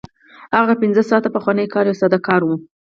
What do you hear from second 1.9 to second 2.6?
ساده کار و